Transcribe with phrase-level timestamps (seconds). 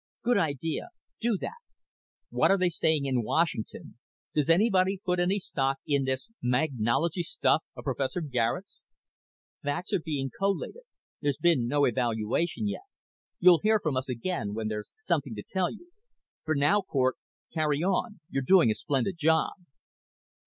[0.23, 0.87] "Good idea.
[1.19, 1.59] Do that."
[2.31, 3.99] "What are they saying in Washington?
[4.33, 8.81] Does anybody put any stock in this magnology stuff of Professor Garet's?"
[9.61, 10.81] "Facts are being collated.
[11.21, 12.85] There's been no evaluation yet.
[13.39, 15.91] You'll hear from us again when there's something to tell you.
[16.45, 17.17] For now, Cort,
[17.53, 18.21] carry on.
[18.27, 19.51] You're doing a splendid job."